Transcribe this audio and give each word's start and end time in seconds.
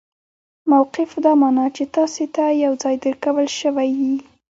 موقف 0.71 1.09
دا 1.25 1.31
مانا، 1.41 1.65
چي 1.75 1.83
تاسي 1.95 2.25
ته 2.35 2.43
یو 2.63 2.73
ځای 2.83 2.95
درکول 3.03 3.47
سوی 3.59 3.89
يي. 4.01 4.15